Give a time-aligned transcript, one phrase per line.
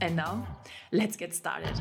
[0.00, 0.46] And now,
[0.92, 1.74] let's get started.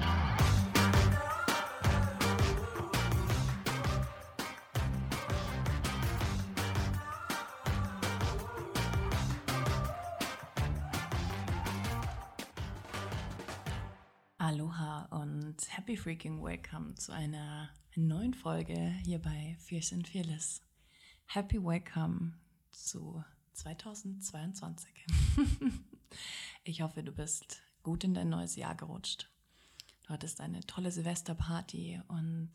[14.39, 20.61] Aloha und happy freaking welcome zu einer neuen Folge hier bei Fierce and Fearless.
[21.27, 22.33] Happy welcome
[22.71, 24.89] zu 2022.
[26.63, 29.29] ich hoffe, du bist gut in dein neues Jahr gerutscht.
[30.03, 32.51] Du hattest eine tolle Silvesterparty und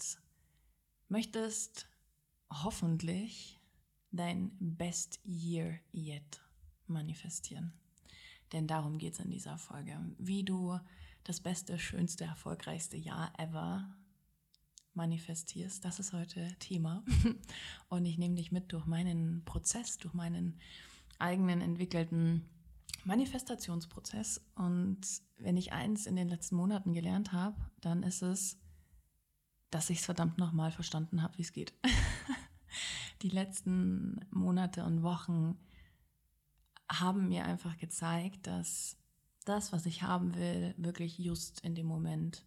[1.09, 1.89] möchtest
[2.51, 3.59] hoffentlich
[4.11, 6.43] dein Best Year Yet
[6.87, 7.73] manifestieren.
[8.53, 9.99] Denn darum geht es in dieser Folge.
[10.19, 10.79] Wie du
[11.25, 13.89] das beste, schönste, erfolgreichste Jahr ever
[14.93, 17.03] manifestierst, das ist heute Thema.
[17.89, 20.61] Und ich nehme dich mit durch meinen Prozess, durch meinen
[21.19, 22.51] eigenen entwickelten
[23.05, 24.41] Manifestationsprozess.
[24.55, 25.01] Und
[25.39, 28.59] wenn ich eins in den letzten Monaten gelernt habe, dann ist es,
[29.71, 31.75] dass ich es verdammt nochmal verstanden habe, wie es geht.
[33.23, 35.59] Die letzten Monate und Wochen
[36.91, 38.97] haben mir einfach gezeigt, dass
[39.45, 42.45] das, was ich haben will, wirklich just in dem Moment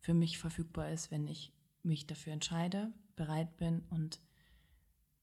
[0.00, 4.20] für mich verfügbar ist, wenn ich mich dafür entscheide, bereit bin und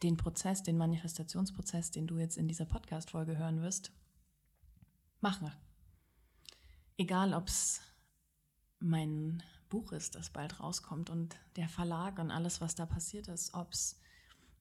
[0.03, 3.91] den Prozess, den Manifestationsprozess, den du jetzt in dieser Podcast-Folge hören wirst,
[5.21, 5.51] mache.
[6.97, 7.81] Egal, ob es
[8.79, 13.53] mein Buch ist, das bald rauskommt und der Verlag und alles, was da passiert ist,
[13.53, 13.99] ob es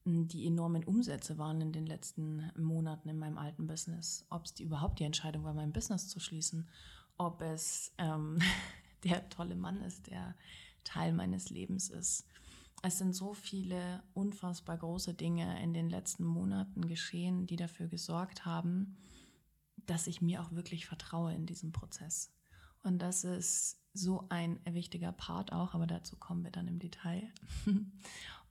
[0.05, 4.59] hm, die enormen Umsätze waren in den letzten Monaten in meinem alten Business, ob es
[4.59, 6.67] überhaupt die Entscheidung war, mein Business zu schließen,
[7.17, 8.39] ob es ähm,
[9.03, 10.35] der tolle Mann ist, der
[10.83, 12.25] Teil meines Lebens ist.
[12.83, 18.45] Es sind so viele unfassbar große Dinge in den letzten Monaten geschehen, die dafür gesorgt
[18.45, 18.95] haben,
[19.87, 22.31] dass ich mir auch wirklich vertraue in diesem Prozess.
[22.83, 27.23] Und das ist so ein wichtiger Part auch, aber dazu kommen wir dann im Detail.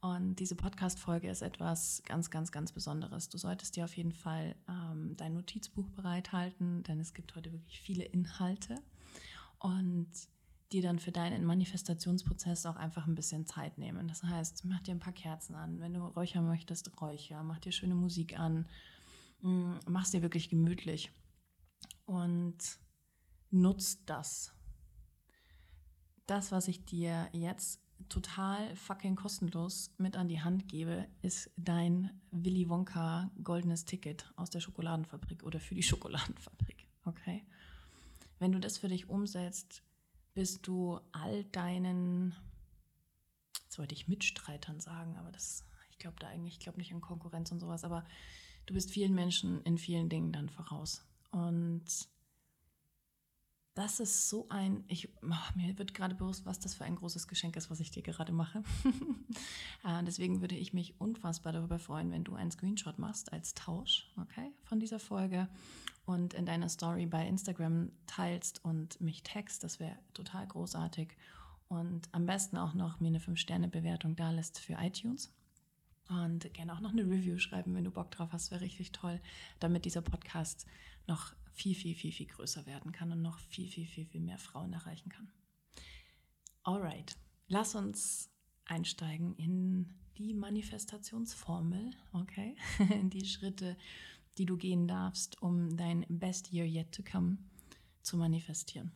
[0.00, 3.28] Und diese Podcast-Folge ist etwas ganz, ganz, ganz Besonderes.
[3.28, 7.80] Du solltest dir auf jeden Fall ähm, dein Notizbuch bereithalten, denn es gibt heute wirklich
[7.80, 8.76] viele Inhalte
[9.58, 10.08] und
[10.72, 14.06] dir dann für deinen Manifestationsprozess auch einfach ein bisschen Zeit nehmen.
[14.08, 15.80] Das heißt, mach dir ein paar Kerzen an.
[15.80, 17.42] Wenn du räuchern möchtest, räucher.
[17.42, 18.66] Mach dir schöne Musik an.
[19.42, 21.10] Mm, mach es dir wirklich gemütlich
[22.06, 22.56] und
[23.50, 24.52] nutzt das.
[26.26, 32.20] Das, was ich dir jetzt total fucking kostenlos mit an die Hand gebe, ist dein
[32.30, 36.86] Willy Wonka goldenes Ticket aus der Schokoladenfabrik oder für die Schokoladenfabrik.
[37.04, 37.44] Okay?
[38.38, 39.82] Wenn du das für dich umsetzt,
[40.34, 42.34] bist du all deinen,
[43.64, 47.00] jetzt wollte ich Mitstreitern sagen, aber das, ich glaube da eigentlich, ich glaube nicht an
[47.00, 48.04] Konkurrenz und sowas, aber
[48.66, 51.06] du bist vielen Menschen in vielen Dingen dann voraus.
[51.36, 51.84] Und
[53.74, 57.28] das ist so ein, ich, oh, mir wird gerade bewusst, was das für ein großes
[57.28, 58.62] Geschenk ist, was ich dir gerade mache.
[59.84, 64.10] äh, deswegen würde ich mich unfassbar darüber freuen, wenn du einen Screenshot machst als Tausch,
[64.16, 65.46] okay, von dieser Folge
[66.06, 69.62] und in deiner Story bei Instagram teilst und mich text.
[69.62, 71.14] Das wäre total großartig.
[71.68, 75.34] Und am besten auch noch mir eine 5-Sterne-Bewertung da lässt für iTunes.
[76.08, 79.20] Und gerne auch noch eine Review schreiben, wenn du Bock drauf hast, wäre richtig toll,
[79.58, 80.66] damit dieser Podcast
[81.06, 84.38] noch viel, viel, viel, viel größer werden kann und noch viel, viel, viel, viel mehr
[84.38, 85.28] Frauen erreichen kann.
[86.62, 87.16] Alright,
[87.48, 88.30] lass uns
[88.66, 92.56] einsteigen in die Manifestationsformel, okay?
[92.90, 93.76] In die Schritte,
[94.38, 97.38] die du gehen darfst, um dein Best Year Yet to Come
[98.02, 98.92] zu manifestieren.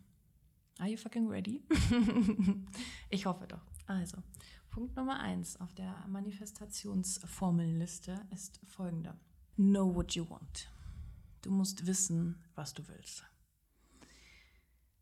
[0.79, 1.63] Are you fucking ready?
[3.11, 3.61] ich hoffe doch.
[3.87, 4.19] Also,
[4.71, 9.19] Punkt Nummer eins auf der Manifestationsformelliste ist folgender.
[9.57, 10.71] Know what you want.
[11.43, 13.25] Du musst wissen, was du willst.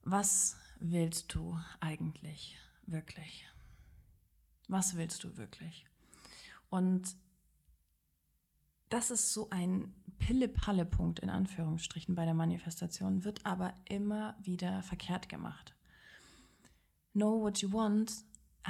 [0.03, 2.56] Was willst du eigentlich
[2.87, 3.47] wirklich?
[4.69, 5.85] Was willst du wirklich?
[6.70, 7.15] Und
[8.88, 15.29] das ist so ein Pille-Palle-Punkt in Anführungsstrichen bei der Manifestation, wird aber immer wieder verkehrt
[15.29, 15.75] gemacht.
[17.12, 18.25] Know what you want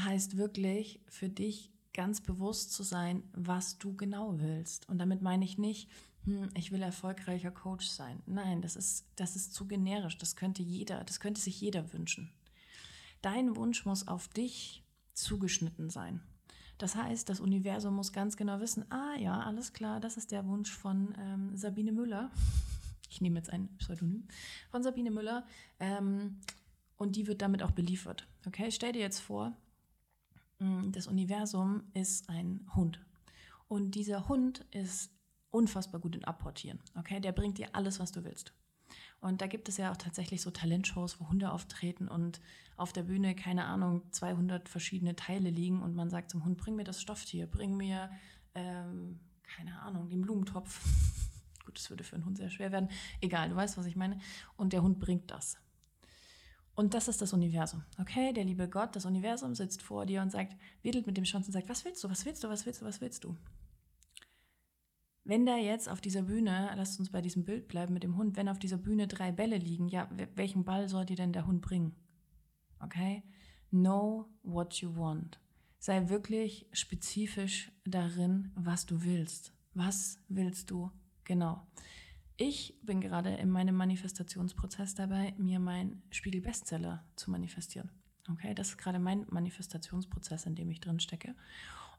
[0.05, 4.89] heißt wirklich für dich ganz bewusst zu sein, was du genau willst.
[4.89, 5.91] Und damit meine ich nicht,
[6.25, 8.23] hm, ich will erfolgreicher Coach sein.
[8.27, 10.19] Nein, das ist, das ist zu generisch.
[10.19, 12.31] Das könnte jeder, das könnte sich jeder wünschen.
[13.23, 16.21] Dein Wunsch muss auf dich zugeschnitten sein.
[16.79, 20.47] Das heißt, das Universum muss ganz genau wissen, ah ja, alles klar, das ist der
[20.47, 22.31] Wunsch von ähm, Sabine Müller.
[23.11, 24.29] Ich nehme jetzt ein Pseudonym
[24.71, 25.47] von Sabine Müller.
[25.81, 26.37] Ähm,
[26.99, 28.29] und die wird damit auch beliefert.
[28.47, 29.57] Okay, stell dir jetzt vor,
[30.59, 33.01] das Universum ist ein Hund.
[33.69, 35.13] Und dieser Hund ist
[35.51, 36.81] unfassbar gut in Apportieren.
[36.97, 38.53] Okay, der bringt dir alles, was du willst.
[39.21, 42.41] Und da gibt es ja auch tatsächlich so Talentshows, wo Hunde auftreten und
[42.77, 46.77] auf der Bühne, keine Ahnung, 200 verschiedene Teile liegen und man sagt zum Hund, bring
[46.77, 48.11] mir das Stofftier, bring mir,
[48.55, 50.81] ähm, keine Ahnung, den Blumentopf.
[51.65, 52.89] Gut, das würde für einen Hund sehr schwer werden.
[53.21, 54.19] Egal, du weißt, was ich meine.
[54.57, 55.59] Und der Hund bringt das.
[56.79, 57.83] Und das ist das Universum.
[58.01, 61.49] Okay, der liebe Gott, das Universum sitzt vor dir und sagt, wedelt mit dem Schwanz
[61.49, 63.37] und sagt, was willst du, was willst du, was willst du, was willst du?
[65.25, 68.37] Wenn da jetzt auf dieser Bühne, lasst uns bei diesem Bild bleiben mit dem Hund,
[68.37, 71.63] wenn auf dieser Bühne drei Bälle liegen, ja, welchen Ball soll dir denn der Hund
[71.63, 71.97] bringen?
[72.79, 73.25] Okay?
[73.71, 75.41] Know what you want.
[75.81, 79.53] Sei wirklich spezifisch darin, was du willst.
[79.75, 80.93] Was willst du
[81.25, 81.67] genau?
[82.41, 87.91] Ich bin gerade in meinem Manifestationsprozess dabei, mir meinen Spiegel-Bestseller zu manifestieren.
[88.31, 91.35] Okay, das ist gerade mein Manifestationsprozess, in dem ich drin stecke.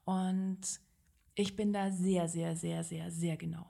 [0.06, 0.62] Und
[1.36, 3.70] ich bin da sehr, sehr, sehr, sehr, sehr genau.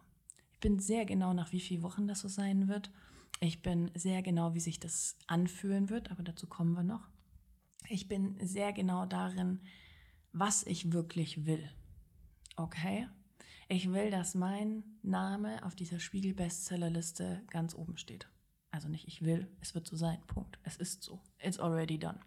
[0.54, 2.92] Ich bin sehr genau, nach wie vielen Wochen das so sein wird.
[3.40, 7.10] Ich bin sehr genau, wie sich das anfühlen wird, aber dazu kommen wir noch.
[7.88, 9.62] Ich bin sehr genau darin,
[10.34, 11.68] was ich wirklich will.
[12.58, 13.08] Okay?
[13.72, 18.28] Ich will, dass mein Name auf dieser Spiegel-Bestsellerliste ganz oben steht.
[18.72, 20.20] Also nicht ich will, es wird so sein.
[20.26, 20.58] Punkt.
[20.64, 21.22] Es ist so.
[21.38, 22.20] It's already done.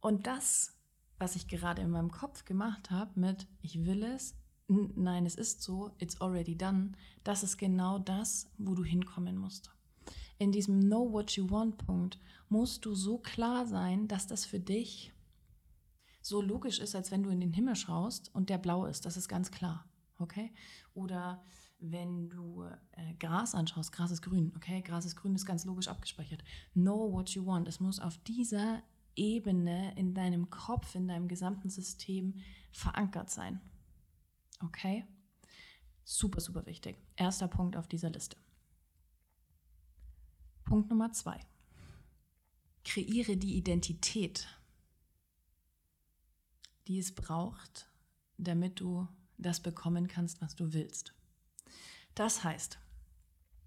[0.00, 0.78] Und das,
[1.18, 4.34] was ich gerade in meinem Kopf gemacht habe mit ich will es,
[4.68, 6.92] nein, es ist so, it's already done,
[7.24, 9.70] das ist genau das, wo du hinkommen musst.
[10.36, 12.18] In diesem Know What You Want Punkt
[12.50, 15.14] musst du so klar sein, dass das für dich
[16.20, 19.06] so logisch ist, als wenn du in den Himmel schaust und der blau ist.
[19.06, 19.88] Das ist ganz klar.
[20.18, 20.52] Okay?
[20.94, 21.42] Oder
[21.78, 24.82] wenn du äh, Gras anschaust, Gras ist grün, okay?
[24.82, 26.44] Gras ist grün, ist ganz logisch abgespeichert.
[26.74, 27.66] Know what you want.
[27.68, 28.82] Es muss auf dieser
[29.16, 32.34] Ebene in deinem Kopf, in deinem gesamten System
[32.70, 33.60] verankert sein.
[34.62, 35.06] Okay?
[36.04, 36.98] Super, super wichtig.
[37.16, 38.36] Erster Punkt auf dieser Liste.
[40.64, 41.40] Punkt Nummer zwei.
[42.84, 44.48] Kreiere die Identität
[46.88, 47.88] die es braucht,
[48.38, 49.06] damit du
[49.38, 51.14] das bekommen kannst, was du willst.
[52.14, 52.78] Das heißt,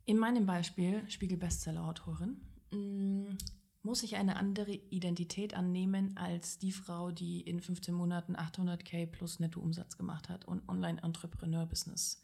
[0.05, 3.37] in meinem Beispiel, Spiegel-Bestseller-Autorin, mm,
[3.83, 9.39] muss ich eine andere Identität annehmen als die Frau, die in 15 Monaten 800k plus
[9.39, 12.21] Nettoumsatz gemacht hat und Online-Entrepreneur-Business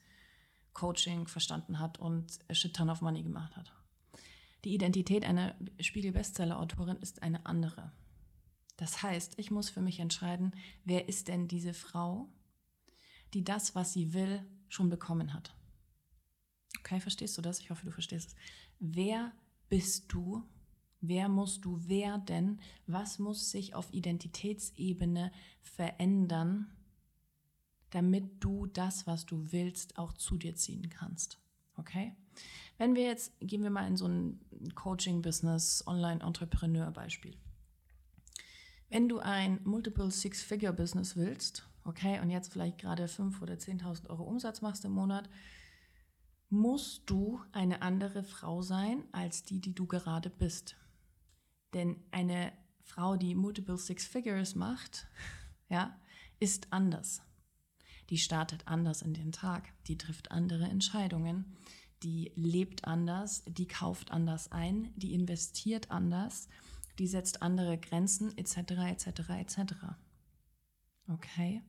[0.73, 3.73] Coaching verstanden hat und shit ton of money gemacht hat.
[4.63, 7.91] Die Identität einer Spiegel-Bestseller-Autorin ist eine andere.
[8.79, 10.53] Das heißt, ich muss für mich entscheiden,
[10.85, 12.29] wer ist denn diese Frau,
[13.33, 15.53] die das, was sie will, schon bekommen hat.
[16.79, 17.59] Okay, verstehst du das?
[17.59, 18.35] Ich hoffe, du verstehst es.
[18.79, 19.33] Wer
[19.67, 20.47] bist du?
[21.01, 22.61] Wer musst du werden?
[22.87, 26.73] Was muss sich auf Identitätsebene verändern,
[27.89, 31.37] damit du das, was du willst, auch zu dir ziehen kannst?
[31.75, 32.15] Okay?
[32.77, 34.39] Wenn wir jetzt, gehen wir mal in so ein
[34.73, 37.35] Coaching-Business, Online-Entrepreneur-Beispiel.
[38.89, 44.23] Wenn du ein Multiple Six-Figure-Business willst, okay, und jetzt vielleicht gerade 5.000 oder 10.000 Euro
[44.23, 45.29] Umsatz machst im Monat,
[46.49, 50.75] musst du eine andere Frau sein als die, die du gerade bist.
[51.75, 55.07] Denn eine Frau, die Multiple Six Figures macht,
[55.69, 55.95] ja,
[56.39, 57.21] ist anders.
[58.09, 61.55] Die startet anders in den Tag, die trifft andere Entscheidungen,
[62.01, 66.47] die lebt anders, die kauft anders ein, die investiert anders
[66.99, 68.57] die setzt andere Grenzen etc.
[68.91, 69.07] etc.
[69.39, 69.59] etc.
[71.07, 71.61] Okay?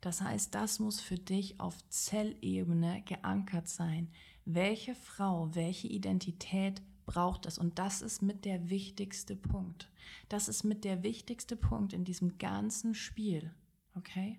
[0.00, 4.08] Das heißt, das muss für dich auf Zellebene geankert sein.
[4.44, 7.58] Welche Frau, welche Identität braucht es?
[7.58, 9.90] Und das ist mit der wichtigste Punkt.
[10.28, 13.52] Das ist mit der wichtigste Punkt in diesem ganzen Spiel.
[13.96, 14.38] Okay?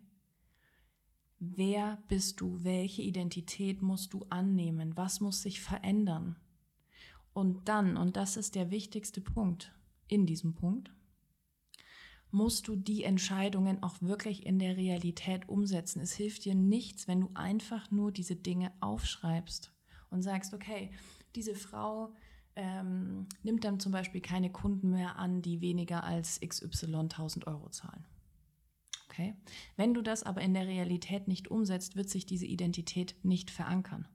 [1.39, 2.63] Wer bist du?
[2.63, 4.96] Welche Identität musst du annehmen?
[4.98, 6.36] Was muss sich verändern?
[7.34, 9.72] Und dann, und das ist der wichtigste Punkt,
[10.10, 10.92] in diesem Punkt,
[12.32, 16.00] musst du die Entscheidungen auch wirklich in der Realität umsetzen.
[16.00, 19.74] Es hilft dir nichts, wenn du einfach nur diese Dinge aufschreibst
[20.10, 20.92] und sagst, okay,
[21.36, 22.13] diese Frau
[22.56, 27.70] ähm, nimmt dann zum Beispiel keine Kunden mehr an, die weniger als XY 1000 Euro
[27.70, 28.06] zahlen.
[29.10, 29.36] Okay?
[29.75, 34.08] Wenn du das aber in der Realität nicht umsetzt, wird sich diese Identität nicht verankern.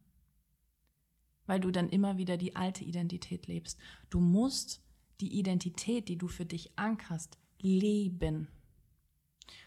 [1.47, 3.79] Weil du dann immer wieder die alte Identität lebst.
[4.09, 4.84] Du musst
[5.21, 8.49] die Identität, die du für dich ankerst, leben.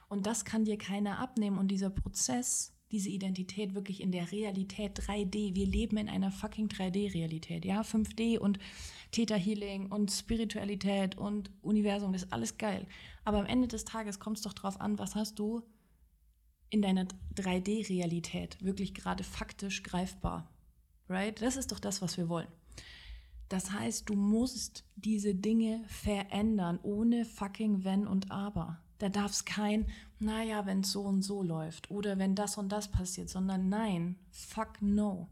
[0.09, 1.57] Und das kann dir keiner abnehmen.
[1.57, 6.67] Und dieser Prozess, diese Identität wirklich in der Realität 3D, wir leben in einer fucking
[6.67, 8.59] 3D-Realität, ja, 5D und
[9.11, 12.87] Theta Healing und Spiritualität und Universum, das ist alles geil.
[13.25, 15.63] Aber am Ende des Tages kommt es doch darauf an, was hast du
[16.69, 20.49] in deiner 3D-Realität wirklich gerade faktisch greifbar.
[21.09, 21.41] Right?
[21.41, 22.49] Das ist doch das, was wir wollen.
[23.49, 28.79] Das heißt, du musst diese Dinge verändern, ohne fucking Wenn und Aber.
[28.97, 29.85] Da darf es kein,
[30.19, 34.17] naja, wenn es so und so läuft oder wenn das und das passiert, sondern nein,
[34.31, 35.29] fuck no.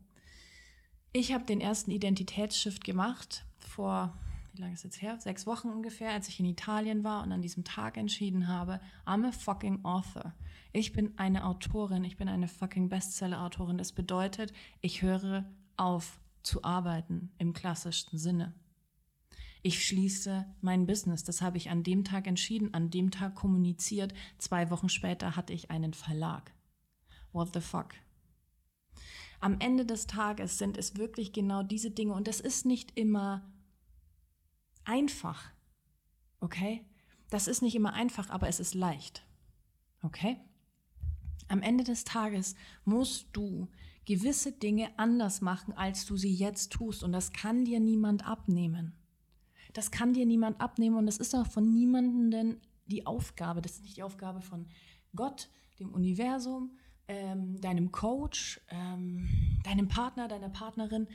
[1.11, 4.17] Ich habe den ersten Identitätsshift gemacht vor,
[4.53, 5.19] wie lange ist jetzt her?
[5.19, 9.27] Sechs Wochen ungefähr, als ich in Italien war und an diesem Tag entschieden habe, I'm
[9.27, 10.33] a fucking author.
[10.71, 13.77] Ich bin eine Autorin, ich bin eine fucking Bestseller-Autorin.
[13.77, 15.45] Das bedeutet, ich höre
[15.77, 18.53] auf zu arbeiten im klassischsten Sinne.
[19.61, 21.23] Ich schließe mein Business.
[21.23, 24.13] Das habe ich an dem Tag entschieden, an dem Tag kommuniziert.
[24.37, 26.53] Zwei Wochen später hatte ich einen Verlag.
[27.31, 27.95] What the fuck?
[29.39, 33.43] Am Ende des Tages sind es wirklich genau diese Dinge und das ist nicht immer
[34.83, 35.51] einfach.
[36.39, 36.85] Okay?
[37.29, 39.25] Das ist nicht immer einfach, aber es ist leicht.
[40.03, 40.37] Okay?
[41.47, 43.67] Am Ende des Tages musst du
[44.05, 48.93] gewisse Dinge anders machen, als du sie jetzt tust und das kann dir niemand abnehmen.
[49.73, 53.61] Das kann dir niemand abnehmen und es ist auch von niemandem die Aufgabe.
[53.61, 54.67] Das ist nicht die Aufgabe von
[55.15, 59.27] Gott, dem Universum, ähm, deinem Coach, ähm,
[59.63, 61.07] deinem Partner, deiner Partnerin,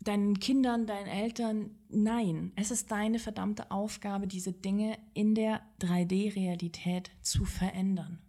[0.00, 1.78] deinen Kindern, deinen Eltern.
[1.88, 8.25] Nein, es ist deine verdammte Aufgabe, diese Dinge in der 3D-Realität zu verändern.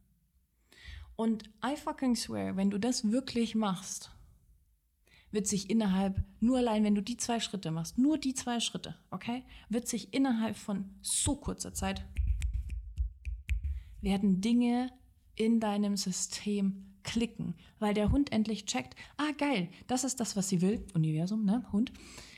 [1.17, 4.11] Und I fucking swear, wenn du das wirklich machst,
[5.31, 8.95] wird sich innerhalb, nur allein wenn du die zwei Schritte machst, nur die zwei Schritte,
[9.09, 12.05] okay, wird sich innerhalb von so kurzer Zeit,
[13.99, 14.91] werden Dinge
[15.33, 20.49] in deinem System klicken, weil der Hund endlich checkt, ah geil, das ist das, was
[20.49, 21.91] sie will, Universum, ne, Hund,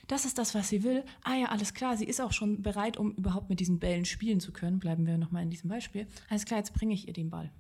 [0.08, 2.96] das ist das, was sie will, ah ja, alles klar, sie ist auch schon bereit,
[2.96, 6.46] um überhaupt mit diesen Bällen spielen zu können, bleiben wir nochmal in diesem Beispiel, alles
[6.46, 7.52] klar, jetzt bringe ich ihr den Ball.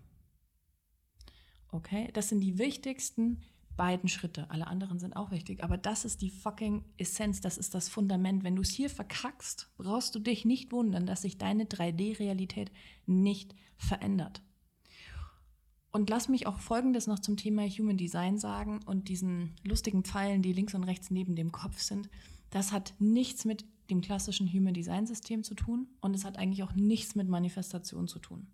[1.71, 3.41] Okay, das sind die wichtigsten
[3.77, 4.49] beiden Schritte.
[4.49, 8.43] Alle anderen sind auch wichtig, aber das ist die fucking Essenz, das ist das Fundament.
[8.43, 12.71] Wenn du es hier verkackst, brauchst du dich nicht wundern, dass sich deine 3D-Realität
[13.05, 14.41] nicht verändert.
[15.91, 20.41] Und lass mich auch Folgendes noch zum Thema Human Design sagen und diesen lustigen Pfeilen,
[20.41, 22.09] die links und rechts neben dem Kopf sind.
[22.49, 26.63] Das hat nichts mit dem klassischen Human Design System zu tun und es hat eigentlich
[26.63, 28.47] auch nichts mit Manifestation zu tun.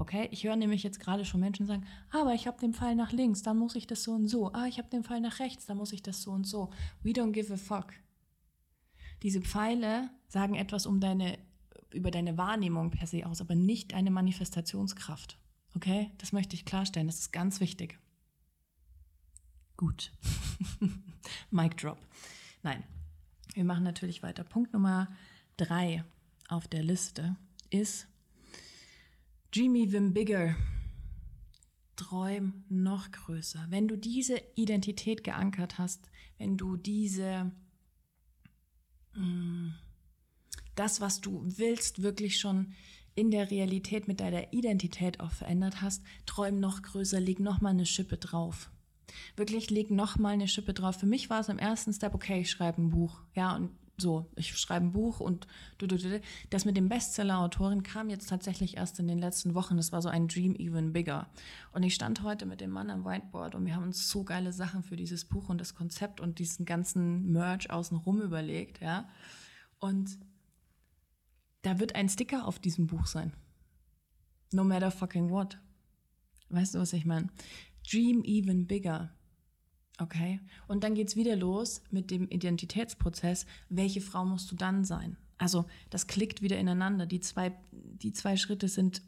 [0.00, 3.12] Okay, ich höre nämlich jetzt gerade schon Menschen sagen, aber ich habe den Pfeil nach
[3.12, 4.50] links, dann muss ich das so und so.
[4.54, 6.70] Ah, ich habe den Pfeil nach rechts, dann muss ich das so und so.
[7.02, 7.92] We don't give a fuck.
[9.22, 11.38] Diese Pfeile sagen etwas um deine,
[11.92, 15.38] über deine Wahrnehmung per se aus, aber nicht deine Manifestationskraft.
[15.76, 17.98] Okay, das möchte ich klarstellen, das ist ganz wichtig.
[19.76, 20.12] Gut.
[21.50, 21.98] Mic drop.
[22.62, 22.84] Nein,
[23.52, 24.44] wir machen natürlich weiter.
[24.44, 25.08] Punkt Nummer
[25.58, 26.04] drei
[26.48, 27.36] auf der Liste
[27.68, 28.08] ist,
[29.52, 30.54] Dream even bigger.
[31.96, 33.66] Träum noch größer.
[33.68, 37.50] Wenn du diese Identität geankert hast, wenn du diese,
[39.14, 39.70] mm,
[40.76, 42.74] das, was du willst, wirklich schon
[43.16, 47.70] in der Realität mit deiner Identität auch verändert hast, träum noch größer, leg noch mal
[47.70, 48.70] eine Schippe drauf.
[49.34, 50.96] Wirklich leg noch mal eine Schippe drauf.
[50.96, 53.20] Für mich war es im ersten Step, okay, ich schreibe ein Buch.
[53.34, 55.46] Ja, und so, ich schreibe ein Buch und
[55.78, 59.76] du, du, du, das mit dem Bestseller-Autorin kam jetzt tatsächlich erst in den letzten Wochen.
[59.76, 61.28] Das war so ein Dream even bigger.
[61.72, 64.52] Und ich stand heute mit dem Mann am Whiteboard und wir haben uns so geile
[64.52, 69.08] Sachen für dieses Buch und das Konzept und diesen ganzen Merch außenrum überlegt, ja.
[69.78, 70.18] Und
[71.62, 73.32] da wird ein Sticker auf diesem Buch sein.
[74.52, 75.58] No matter fucking what.
[76.48, 77.28] Weißt du, was ich meine?
[77.88, 79.14] Dream even bigger.
[80.00, 80.40] Okay.
[80.66, 83.44] Und dann geht es wieder los mit dem Identitätsprozess.
[83.68, 85.16] Welche Frau musst du dann sein?
[85.36, 87.06] Also das klickt wieder ineinander.
[87.06, 89.02] Die zwei, die zwei Schritte sind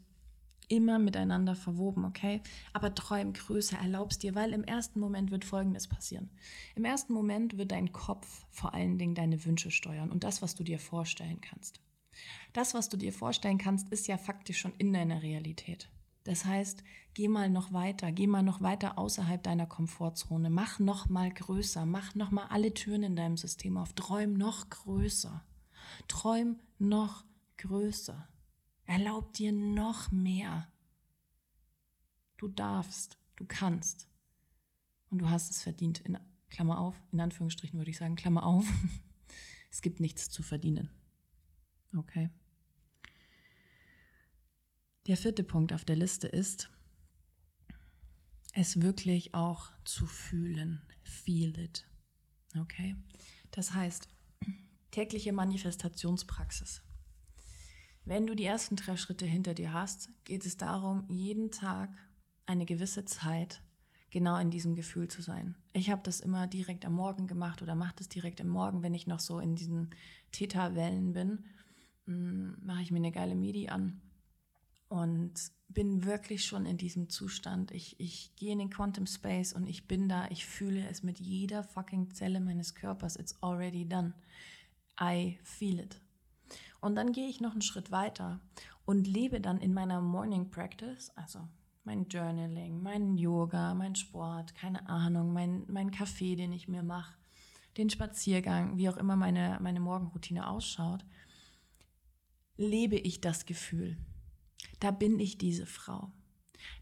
[0.67, 2.41] immer miteinander verwoben, okay?
[2.71, 6.29] Aber träum größer, erlaubst dir, weil im ersten Moment wird Folgendes passieren.
[6.75, 10.55] Im ersten Moment wird dein Kopf vor allen Dingen deine Wünsche steuern und das, was
[10.55, 11.81] du dir vorstellen kannst.
[12.53, 15.89] Das, was du dir vorstellen kannst, ist ja faktisch schon in deiner Realität.
[16.23, 21.09] Das heißt, geh mal noch weiter, geh mal noch weiter außerhalb deiner Komfortzone, mach noch
[21.09, 25.43] mal größer, mach noch mal alle Türen in deinem System auf, träum noch größer.
[26.07, 27.25] Träum noch
[27.57, 28.27] größer.
[28.85, 30.67] Erlaub dir noch mehr.
[32.37, 34.09] Du darfst, du kannst.
[35.09, 35.99] Und du hast es verdient.
[36.01, 36.17] In
[36.49, 38.65] Klammer auf, in Anführungsstrichen würde ich sagen, Klammer auf.
[39.71, 40.91] Es gibt nichts zu verdienen.
[41.97, 42.29] Okay.
[45.07, 46.69] Der vierte Punkt auf der Liste ist,
[48.53, 50.81] es wirklich auch zu fühlen.
[51.03, 51.85] Feel it.
[52.57, 52.95] Okay?
[53.51, 54.07] Das heißt,
[54.91, 56.83] tägliche Manifestationspraxis.
[58.05, 61.89] Wenn du die ersten drei Schritte hinter dir hast, geht es darum, jeden Tag
[62.45, 63.61] eine gewisse Zeit
[64.09, 65.55] genau in diesem Gefühl zu sein.
[65.73, 68.93] Ich habe das immer direkt am Morgen gemacht oder mache das direkt am Morgen, wenn
[68.93, 69.89] ich noch so in diesen
[70.31, 71.45] Theta-Wellen bin,
[72.05, 74.02] mm, mache ich mir eine geile Medi an
[74.89, 75.33] und
[75.69, 77.71] bin wirklich schon in diesem Zustand.
[77.71, 81.19] Ich, ich gehe in den Quantum Space und ich bin da, ich fühle es mit
[81.19, 83.15] jeder fucking Zelle meines Körpers.
[83.15, 84.13] It's already done.
[85.01, 85.99] I feel it.
[86.79, 88.39] Und dann gehe ich noch einen Schritt weiter
[88.85, 91.47] und lebe dann in meiner Morning Practice, also
[91.83, 97.17] mein Journaling, mein Yoga, mein Sport, keine Ahnung, mein, mein Kaffee, den ich mir mache,
[97.77, 101.05] den Spaziergang, wie auch immer meine, meine Morgenroutine ausschaut,
[102.57, 103.97] lebe ich das Gefühl.
[104.79, 106.11] Da bin ich diese Frau.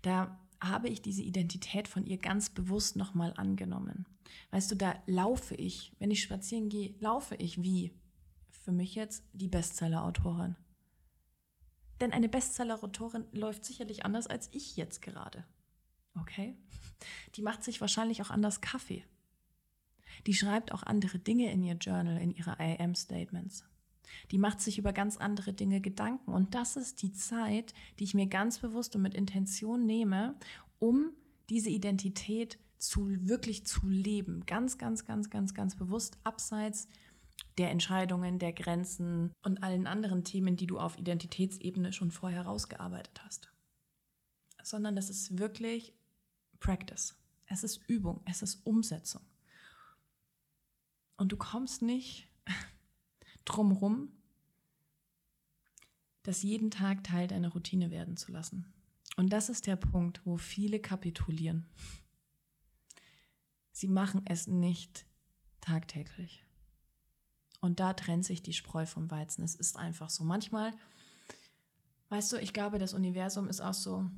[0.01, 4.05] Da habe ich diese Identität von ihr ganz bewusst nochmal angenommen.
[4.51, 7.93] Weißt du, da laufe ich, wenn ich spazieren gehe, laufe ich wie
[8.50, 10.55] für mich jetzt die Bestseller-Autorin.
[12.00, 15.45] Denn eine Bestseller-Autorin läuft sicherlich anders als ich jetzt gerade.
[16.19, 16.55] Okay?
[17.35, 19.03] Die macht sich wahrscheinlich auch anders Kaffee.
[20.27, 23.65] Die schreibt auch andere Dinge in ihr Journal, in ihre IAM-Statements.
[24.31, 26.31] Die macht sich über ganz andere Dinge Gedanken.
[26.34, 30.36] Und das ist die Zeit, die ich mir ganz bewusst und mit Intention nehme,
[30.79, 31.12] um
[31.50, 34.46] diese Identität zu wirklich zu leben.
[34.46, 36.88] Ganz, ganz, ganz, ganz, ganz bewusst abseits
[37.58, 43.22] der Entscheidungen, der Grenzen und allen anderen Themen, die du auf Identitätsebene schon vorher rausgearbeitet
[43.24, 43.51] hast.
[44.63, 45.93] Sondern das ist wirklich
[46.60, 47.15] Practice.
[47.48, 49.22] Es ist Übung, es ist Umsetzung.
[51.17, 52.27] Und du kommst nicht
[53.45, 54.10] drumherum,
[56.24, 58.72] das jeden Tag Teil deiner Routine werden zu lassen.
[59.18, 61.66] Und das ist der Punkt, wo viele kapitulieren.
[63.72, 65.05] Sie machen es nicht
[65.59, 66.46] tagtäglich.
[67.59, 69.44] Und da trennt sich die Spreu vom Weizen.
[69.44, 70.24] Es ist einfach so.
[70.24, 70.72] Manchmal,
[72.09, 74.09] weißt du, ich glaube, das Universum ist auch so,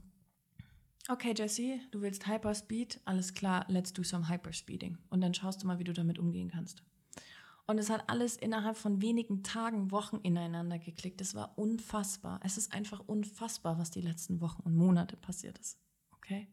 [1.10, 4.98] okay, Jesse, du willst Hyperspeed, alles klar, let's do some Hyperspeeding.
[5.10, 6.84] Und dann schaust du mal, wie du damit umgehen kannst.
[7.66, 11.22] Und es hat alles innerhalb von wenigen Tagen, Wochen ineinander geklickt.
[11.22, 12.40] Es war unfassbar.
[12.44, 15.80] Es ist einfach unfassbar, was die letzten Wochen und Monate passiert ist.
[16.12, 16.50] Okay?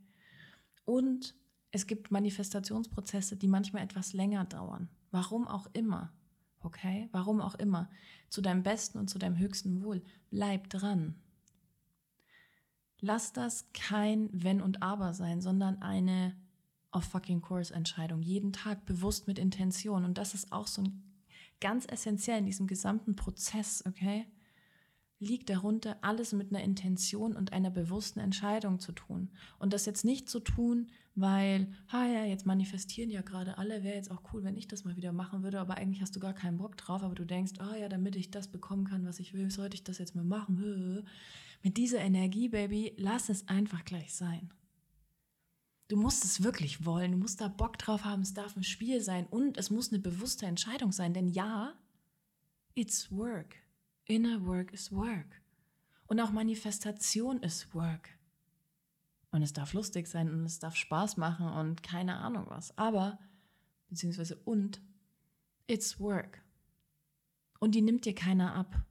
[0.84, 1.34] Und
[1.72, 4.88] es gibt Manifestationsprozesse, die manchmal etwas länger dauern.
[5.10, 6.12] Warum auch immer
[6.62, 7.08] okay?
[7.12, 7.88] Warum auch immer,
[8.28, 10.02] zu deinem besten und zu deinem höchsten Wohl.
[10.30, 11.14] Bleib dran.
[13.00, 16.36] Lass das kein Wenn und Aber sein, sondern eine
[16.90, 18.22] auf fucking Course Entscheidung.
[18.22, 20.04] Jeden Tag bewusst mit Intention.
[20.04, 21.02] Und das ist auch so ein
[21.60, 24.26] ganz essentiell in diesem gesamten Prozess, okay?
[25.20, 29.30] liegt darunter, alles mit einer Intention und einer bewussten Entscheidung zu tun.
[29.58, 33.96] Und das jetzt nicht zu tun, weil, ha ja, jetzt manifestieren ja gerade alle, wäre
[33.96, 36.32] jetzt auch cool, wenn ich das mal wieder machen würde, aber eigentlich hast du gar
[36.32, 39.34] keinen Bock drauf, aber du denkst, ah ja, damit ich das bekommen kann, was ich
[39.34, 41.04] will, sollte ich das jetzt mal machen.
[41.62, 44.50] Mit dieser Energie, Baby, lass es einfach gleich sein.
[45.90, 49.00] Du musst es wirklich wollen, du musst da Bock drauf haben, es darf ein Spiel
[49.00, 51.74] sein und es muss eine bewusste Entscheidung sein, denn ja,
[52.76, 53.56] it's work.
[54.04, 55.42] Inner Work is Work.
[56.06, 58.08] Und auch Manifestation ist Work.
[59.32, 62.78] Und es darf lustig sein und es darf Spaß machen und keine Ahnung was.
[62.78, 63.18] Aber,
[63.88, 64.80] beziehungsweise und,
[65.66, 66.40] it's work.
[67.58, 68.84] Und die nimmt dir keiner ab.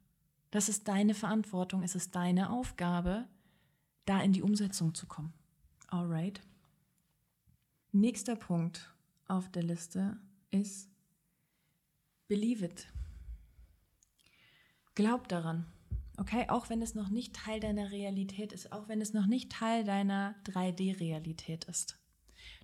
[0.52, 3.26] Das ist deine Verantwortung, es ist deine Aufgabe,
[4.04, 5.32] da in die Umsetzung zu kommen.
[5.88, 6.42] Alright.
[7.92, 8.94] Nächster Punkt
[9.28, 10.18] auf der Liste
[10.52, 10.90] ist
[12.28, 12.88] Believe it.
[14.94, 15.66] Glaub daran.
[16.18, 19.52] Okay, auch wenn es noch nicht Teil deiner Realität ist, auch wenn es noch nicht
[19.52, 21.98] Teil deiner 3D-Realität ist.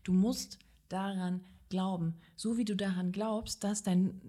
[0.03, 0.59] Du musst
[0.89, 2.13] daran glauben.
[2.35, 4.21] So wie du daran glaubst, dass dein,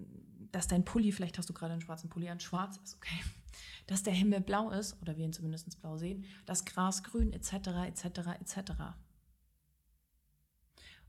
[0.51, 3.21] dass dein Pulli, vielleicht hast du gerade einen schwarzen Pulli an, schwarz ist, okay,
[3.85, 7.53] dass der Himmel blau ist, oder wir ihn zumindest blau sehen, das Gras grün, etc.,
[7.85, 8.05] etc.,
[8.39, 8.71] etc.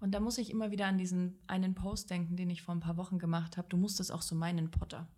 [0.01, 2.81] Und da muss ich immer wieder an diesen einen Post denken, den ich vor ein
[2.81, 3.69] paar Wochen gemacht habe.
[3.69, 5.09] Du musst es auch so meinen, Potter.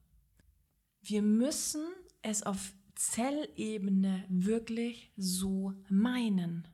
[1.03, 1.83] Wir müssen
[2.23, 6.69] es auf Zellebene wirklich so meinen.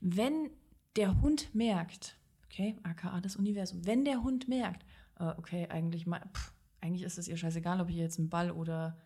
[0.00, 0.50] Wenn
[0.96, 4.84] der Hund merkt, okay, aka das Universum, wenn der Hund merkt,
[5.18, 8.98] äh, okay, eigentlich, pff, eigentlich ist es ihr scheißegal, ob ich jetzt einen Ball oder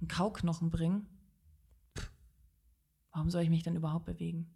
[0.00, 1.04] einen Kauknochen bringe,
[3.12, 4.54] warum soll ich mich dann überhaupt bewegen?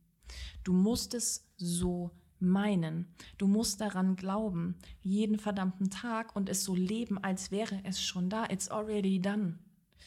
[0.62, 3.07] Du musst es so meinen.
[3.38, 8.29] Du musst daran glauben, jeden verdammten Tag und es so leben, als wäre es schon
[8.31, 8.44] da.
[8.51, 9.59] It's already done.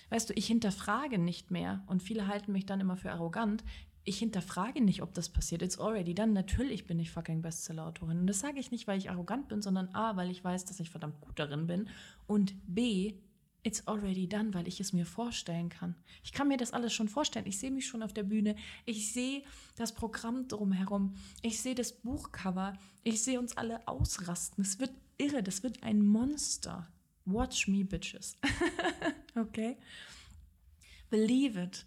[0.10, 3.64] Weißt du, ich hinterfrage nicht mehr und viele halten mich dann immer für arrogant.
[4.04, 5.62] Ich hinterfrage nicht, ob das passiert.
[5.62, 6.32] It's already done.
[6.32, 8.20] Natürlich bin ich fucking Bestseller-Autorin.
[8.20, 10.80] Und das sage ich nicht, weil ich arrogant bin, sondern A, weil ich weiß, dass
[10.80, 11.90] ich verdammt gut darin bin.
[12.26, 13.16] Und B,
[13.68, 15.96] it's already done, weil ich es mir vorstellen kann.
[16.24, 17.46] Ich kann mir das alles schon vorstellen.
[17.46, 18.56] Ich sehe mich schon auf der Bühne.
[18.86, 19.44] Ich sehe
[19.76, 21.16] das Programm drumherum.
[21.42, 22.74] Ich sehe das Buchcover.
[23.04, 24.64] Ich sehe uns alle ausrasten.
[24.64, 25.44] Es wird irre.
[25.44, 26.88] Das wird ein Monster.
[27.26, 28.38] Watch me, bitches.
[29.36, 29.78] okay?
[31.10, 31.86] Believe it.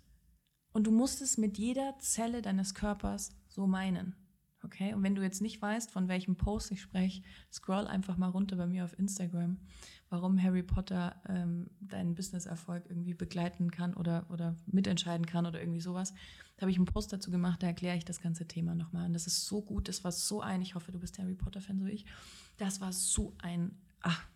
[0.72, 4.14] Und du musst es mit jeder Zelle deines Körpers so meinen.
[4.62, 4.94] Okay?
[4.94, 8.57] Und wenn du jetzt nicht weißt, von welchem Post ich spreche, scroll einfach mal runter
[8.57, 9.59] bei mir auf Instagram,
[10.09, 15.81] warum Harry Potter ähm, deinen Business-Erfolg irgendwie begleiten kann oder, oder mitentscheiden kann oder irgendwie
[15.81, 16.12] sowas.
[16.57, 19.07] Da habe ich einen Post dazu gemacht, da erkläre ich das ganze Thema nochmal.
[19.07, 21.79] Und das ist so gut, das war so ein, ich hoffe, du bist Harry Potter-Fan,
[21.79, 22.07] so wie ich.
[22.59, 24.27] Das war so ein, ach,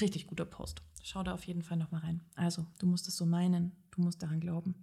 [0.00, 0.82] richtig guter Post.
[1.02, 2.22] Schau da auf jeden Fall nochmal rein.
[2.34, 4.74] Also, du musst es so meinen, du musst daran glauben.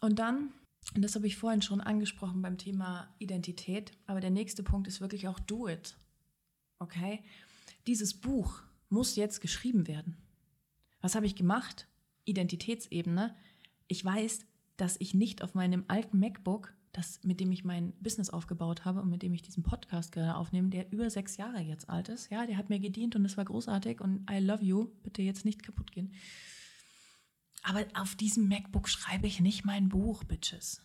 [0.00, 0.52] Und dann,
[0.94, 5.00] und das habe ich vorhin schon angesprochen beim Thema Identität, aber der nächste Punkt ist
[5.00, 5.96] wirklich auch do it.
[6.78, 7.22] Okay?
[7.86, 10.16] Dieses Buch muss jetzt geschrieben werden.
[11.00, 11.88] Was habe ich gemacht?
[12.24, 13.34] Identitätsebene.
[13.88, 14.46] Ich weiß,
[14.76, 19.02] dass ich nicht auf meinem alten MacBook, das, mit dem ich mein Business aufgebaut habe
[19.02, 22.30] und mit dem ich diesen Podcast gerade aufnehme, der über sechs Jahre jetzt alt ist.
[22.30, 24.88] Ja, der hat mir gedient und es war großartig und I love you.
[25.02, 26.12] Bitte jetzt nicht kaputt gehen.
[27.68, 30.82] Aber auf diesem MacBook schreibe ich nicht mein Buch, Bitches.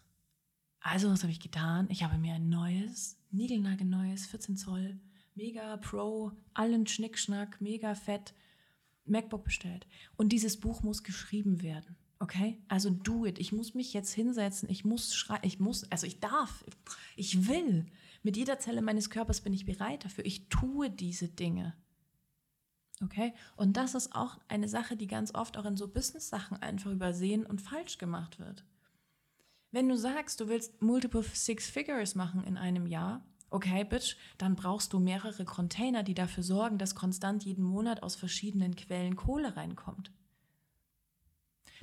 [0.79, 1.85] Also, was habe ich getan?
[1.91, 4.99] Ich habe mir ein neues, niegelnagelneues, 14 Zoll,
[5.35, 8.33] mega Pro, allen Schnickschnack, mega fett
[9.05, 9.85] MacBook bestellt.
[10.17, 11.97] Und dieses Buch muss geschrieben werden.
[12.17, 12.57] Okay?
[12.67, 13.37] Also do it.
[13.37, 14.67] Ich muss mich jetzt hinsetzen.
[14.67, 15.45] Ich muss schreiben.
[15.45, 16.65] Ich muss, also ich darf.
[17.15, 17.85] Ich will.
[18.23, 20.25] Mit jeder Zelle meines Körpers bin ich bereit dafür.
[20.25, 21.75] Ich tue diese Dinge.
[23.03, 23.33] Okay?
[23.55, 27.45] Und das ist auch eine Sache, die ganz oft auch in so Business-Sachen einfach übersehen
[27.45, 28.63] und falsch gemacht wird.
[29.71, 34.55] Wenn du sagst, du willst multiple Six Figures machen in einem Jahr, okay, Bitch, dann
[34.55, 39.55] brauchst du mehrere Container, die dafür sorgen, dass konstant jeden Monat aus verschiedenen Quellen Kohle
[39.55, 40.11] reinkommt.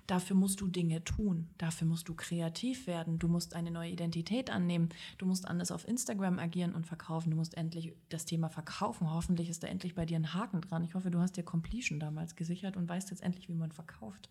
[0.08, 1.50] Dafür musst du Dinge tun.
[1.58, 3.18] Dafür musst du kreativ werden.
[3.18, 4.88] Du musst eine neue Identität annehmen.
[5.18, 7.30] Du musst anders auf Instagram agieren und verkaufen.
[7.30, 9.12] Du musst endlich das Thema verkaufen.
[9.12, 10.82] Hoffentlich ist da endlich bei dir ein Haken dran.
[10.82, 14.30] Ich hoffe, du hast dir Completion damals gesichert und weißt jetzt endlich, wie man verkauft.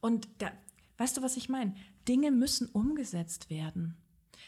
[0.00, 0.50] Und da,
[0.96, 1.74] weißt du, was ich meine?
[2.08, 3.98] Dinge müssen umgesetzt werden.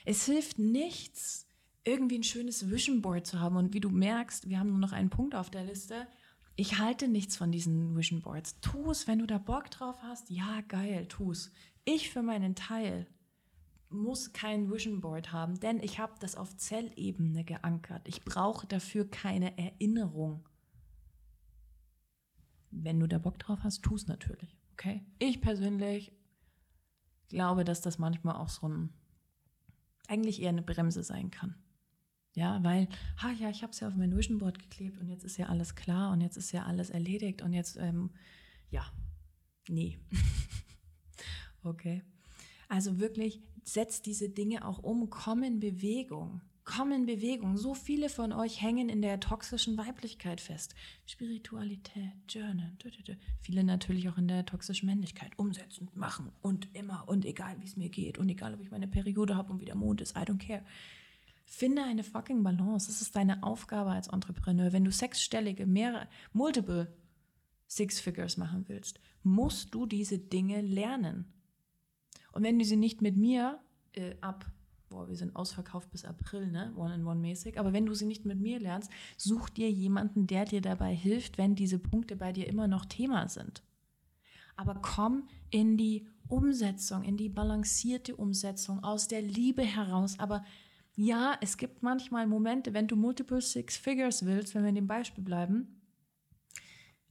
[0.06, 1.46] Es hilft nichts,
[1.84, 3.56] irgendwie ein schönes Vision Board zu haben.
[3.56, 6.06] Und wie du merkst, wir haben nur noch einen Punkt auf der Liste
[6.56, 8.60] ich halte nichts von diesen Vision Boards.
[8.60, 10.30] Tu es, wenn du da Bock drauf hast.
[10.30, 11.50] Ja, geil, tu es.
[11.84, 13.06] Ich für meinen Teil
[13.88, 18.08] muss kein Vision Board haben, denn ich habe das auf Zellebene geankert.
[18.08, 20.48] Ich brauche dafür keine Erinnerung.
[22.70, 24.56] Wenn du da Bock drauf hast, tu es natürlich.
[24.72, 25.04] Okay?
[25.18, 26.12] Ich persönlich
[27.28, 28.90] glaube, dass das manchmal auch so ein
[30.08, 31.61] eigentlich eher eine Bremse sein kann.
[32.34, 32.88] Ja, weil,
[33.22, 35.46] ha ja, ich habe es ja auf mein Vision Board geklebt und jetzt ist ja
[35.46, 38.10] alles klar und jetzt ist ja alles erledigt und jetzt, ähm,
[38.70, 38.86] ja,
[39.68, 39.98] nee.
[41.62, 42.02] okay.
[42.68, 46.40] Also wirklich, setzt diese Dinge auch um, komm in Bewegung.
[46.64, 47.56] Komm in Bewegung.
[47.56, 50.76] So viele von euch hängen in der toxischen Weiblichkeit fest.
[51.06, 52.72] Spiritualität, Journal,
[53.40, 55.36] viele natürlich auch in der toxischen Männlichkeit.
[55.38, 58.86] Umsetzen, machen und immer und egal, wie es mir geht und egal, ob ich meine
[58.86, 60.62] Periode habe und wie der Mond ist, I don't care.
[61.54, 62.86] Finde eine fucking Balance.
[62.86, 64.72] Das ist deine Aufgabe als Entrepreneur.
[64.72, 66.96] Wenn du sechsstellige, mehrere, multiple
[67.66, 71.30] Six Figures machen willst, musst du diese Dinge lernen.
[72.32, 73.60] Und wenn du sie nicht mit mir
[73.92, 74.46] äh, ab,
[74.88, 78.58] boah, wir sind ausverkauft bis April, ne, One-in-One-mäßig, aber wenn du sie nicht mit mir
[78.58, 82.86] lernst, such dir jemanden, der dir dabei hilft, wenn diese Punkte bei dir immer noch
[82.86, 83.62] Thema sind.
[84.56, 90.46] Aber komm in die Umsetzung, in die balancierte Umsetzung aus der Liebe heraus, aber
[90.94, 94.86] ja, es gibt manchmal Momente, wenn du Multiple Six Figures willst, wenn wir in dem
[94.86, 95.80] Beispiel bleiben,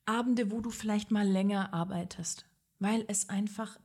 [0.06, 2.46] Abende, wo du vielleicht mal länger arbeitest,
[2.80, 3.80] weil es einfach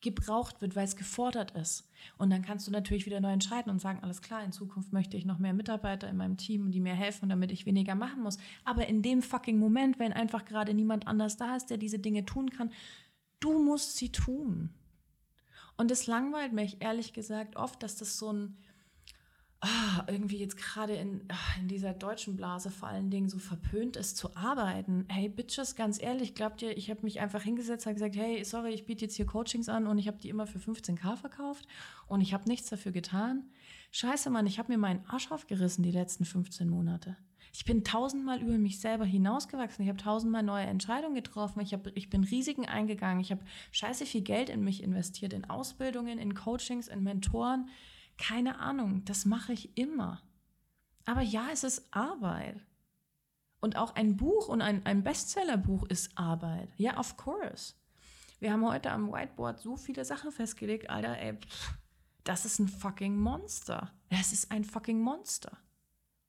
[0.00, 1.90] gebraucht wird, weil es gefordert ist.
[2.18, 5.16] Und dann kannst du natürlich wieder neu entscheiden und sagen, alles klar, in Zukunft möchte
[5.16, 8.38] ich noch mehr Mitarbeiter in meinem Team, die mir helfen, damit ich weniger machen muss.
[8.64, 12.24] Aber in dem fucking Moment, wenn einfach gerade niemand anders da ist, der diese Dinge
[12.24, 12.70] tun kann,
[13.40, 14.70] du musst sie tun.
[15.76, 18.56] Und es langweilt mich ehrlich gesagt oft, dass das so ein
[19.60, 23.96] ah, irgendwie jetzt gerade in, ah, in dieser deutschen Blase vor allen Dingen so verpönt
[23.96, 25.04] ist zu arbeiten.
[25.08, 28.70] Hey, Bitches, ganz ehrlich, glaubt ihr, ich habe mich einfach hingesetzt, habe gesagt, hey, sorry,
[28.70, 31.66] ich biete jetzt hier Coachings an und ich habe die immer für 15k verkauft
[32.06, 33.44] und ich habe nichts dafür getan.
[33.90, 37.16] Scheiße, Mann, ich habe mir meinen Arsch aufgerissen die letzten 15 Monate.
[37.52, 39.82] Ich bin tausendmal über mich selber hinausgewachsen.
[39.82, 41.60] Ich habe tausendmal neue Entscheidungen getroffen.
[41.60, 43.20] Ich, hab, ich bin Risiken eingegangen.
[43.20, 43.40] Ich habe
[43.72, 47.68] scheiße viel Geld in mich investiert, in Ausbildungen, in Coachings, in Mentoren.
[48.18, 50.22] Keine Ahnung, das mache ich immer.
[51.04, 52.60] Aber ja, es ist Arbeit.
[53.60, 56.68] Und auch ein Buch und ein, ein Bestsellerbuch ist Arbeit.
[56.76, 57.74] Ja, of course.
[58.40, 61.78] Wir haben heute am Whiteboard so viele Sachen festgelegt, Alter, ey, pff,
[62.24, 63.92] das ist ein fucking Monster.
[64.10, 65.56] Es ist ein fucking Monster.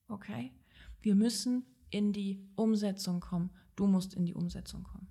[0.07, 0.53] Okay?
[1.01, 3.51] Wir müssen in die Umsetzung kommen.
[3.75, 5.07] Du musst in die Umsetzung kommen.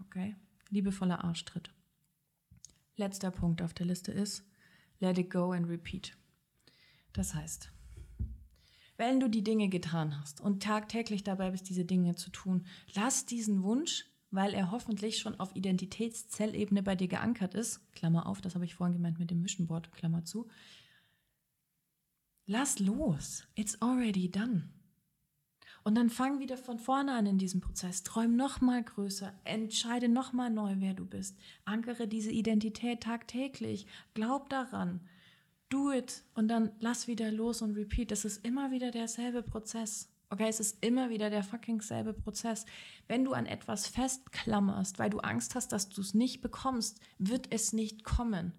[0.00, 0.36] Okay?
[0.70, 1.72] Liebevoller Arschtritt.
[2.96, 4.44] Letzter Punkt auf der Liste ist,
[4.98, 6.16] let it go and repeat.
[7.12, 7.72] Das heißt,
[8.96, 13.24] wenn du die Dinge getan hast und tagtäglich dabei bist, diese Dinge zu tun, lass
[13.24, 18.54] diesen Wunsch, weil er hoffentlich schon auf Identitätszellebene bei dir geankert ist, Klammer auf, das
[18.54, 20.48] habe ich vorhin gemeint mit dem Mission Board, Klammer zu,
[22.46, 23.44] lass los.
[23.54, 24.68] It's already done.
[25.82, 28.02] Und dann fang wieder von vorne an in diesem Prozess.
[28.02, 29.32] Träum noch mal größer.
[29.44, 31.38] Entscheide noch mal neu, wer du bist.
[31.64, 33.86] Ankere diese Identität tagtäglich.
[34.12, 35.00] Glaub daran
[35.70, 38.10] do it und dann lass wieder los und repeat.
[38.10, 40.10] Das ist immer wieder derselbe Prozess.
[40.28, 42.66] Okay, es ist immer wieder der fucking selbe Prozess.
[43.08, 47.48] Wenn du an etwas festklammerst, weil du Angst hast, dass du es nicht bekommst, wird
[47.50, 48.52] es nicht kommen.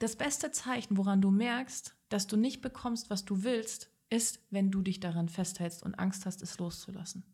[0.00, 4.70] Das beste Zeichen, woran du merkst, dass du nicht bekommst, was du willst, ist, wenn
[4.70, 7.24] du dich daran festhältst und Angst hast, es loszulassen.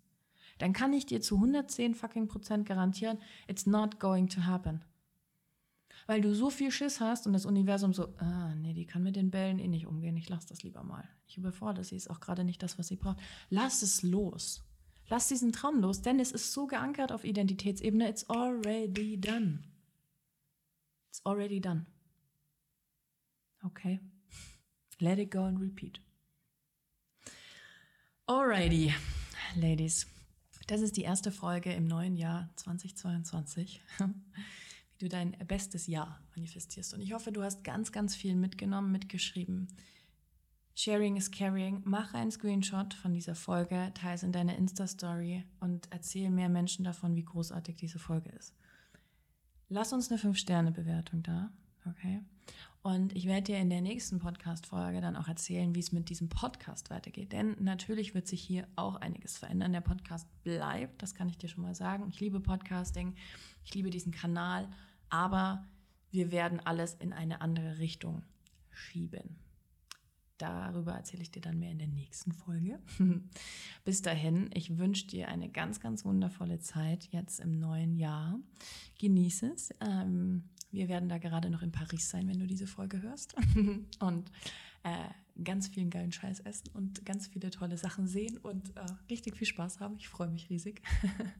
[0.58, 3.18] Dann kann ich dir zu 110 fucking Prozent garantieren,
[3.48, 4.84] it's not going to happen
[6.06, 9.16] weil du so viel Schiss hast und das Universum so, ah, nee, die kann mit
[9.16, 11.08] den Bällen eh nicht umgehen, ich lass das lieber mal.
[11.26, 13.18] Ich überfordere sie, ist auch gerade nicht das, was sie braucht.
[13.50, 14.62] Lass es los.
[15.08, 19.60] Lass diesen Traum los, denn es ist so geankert auf Identitätsebene, it's already done.
[21.08, 21.86] It's already done.
[23.62, 24.00] Okay.
[24.98, 26.00] Let it go and repeat.
[28.26, 28.94] Alrighty,
[29.56, 30.06] Ladies.
[30.66, 33.82] Das ist die erste Folge im neuen Jahr 2022
[34.98, 36.94] wie du dein bestes Jahr manifestierst.
[36.94, 39.68] Und ich hoffe, du hast ganz, ganz viel mitgenommen, mitgeschrieben.
[40.76, 41.82] Sharing is caring.
[41.84, 46.84] Mach einen Screenshot von dieser Folge, teile es in deiner Insta-Story und erzähl mehr Menschen
[46.84, 48.54] davon, wie großartig diese Folge ist.
[49.68, 51.50] Lass uns eine 5-Sterne-Bewertung da,
[51.88, 52.22] okay?
[52.82, 56.28] Und ich werde dir in der nächsten Podcast-Folge dann auch erzählen, wie es mit diesem
[56.28, 57.32] Podcast weitergeht.
[57.32, 59.72] Denn natürlich wird sich hier auch einiges verändern.
[59.72, 62.08] Der Podcast bleibt, das kann ich dir schon mal sagen.
[62.10, 63.14] Ich liebe Podcasting,
[63.64, 64.68] ich liebe diesen Kanal,
[65.08, 65.66] aber
[66.10, 68.22] wir werden alles in eine andere Richtung
[68.70, 69.36] schieben.
[70.38, 72.80] Darüber erzähle ich dir dann mehr in der nächsten Folge.
[73.84, 78.38] Bis dahin, ich wünsche dir eine ganz, ganz wundervolle Zeit jetzt im neuen Jahr.
[78.98, 79.70] Genieße es.
[79.80, 83.36] Ähm, wir werden da gerade noch in Paris sein, wenn du diese Folge hörst.
[84.00, 84.30] und
[84.82, 89.36] äh, ganz vielen geilen Scheiß essen und ganz viele tolle Sachen sehen und äh, richtig
[89.36, 89.96] viel Spaß haben.
[89.98, 90.82] Ich freue mich riesig.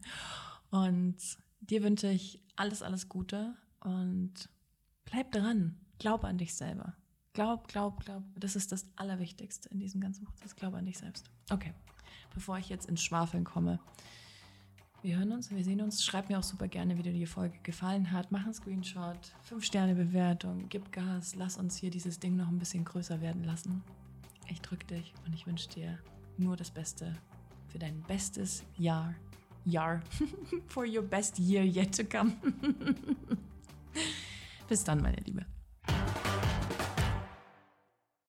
[0.69, 1.17] und
[1.69, 4.49] dir wünsche ich alles, alles Gute und
[5.05, 5.77] bleib dran.
[5.99, 6.95] Glaub an dich selber.
[7.33, 8.23] Glaub, glaub, glaub.
[8.35, 10.55] Das ist das Allerwichtigste in diesem ganzen Prozess.
[10.55, 11.29] Glaub an dich selbst.
[11.49, 11.73] Okay,
[12.33, 13.79] bevor ich jetzt ins Schwafeln komme,
[15.05, 16.03] wir hören uns, wir sehen uns.
[16.03, 18.31] Schreib mir auch super gerne, wie dir die Folge gefallen hat.
[18.31, 23.21] Mach einen Screenshot, 5-Sterne-Bewertung, gib Gas, lass uns hier dieses Ding noch ein bisschen größer
[23.21, 23.83] werden lassen.
[24.47, 25.99] Ich drück dich und ich wünsche dir
[26.37, 27.15] nur das Beste
[27.67, 29.13] für dein bestes Jahr.
[29.65, 30.01] Jahr.
[30.67, 32.33] For your best year yet to come.
[34.67, 35.45] Bis dann, meine Liebe.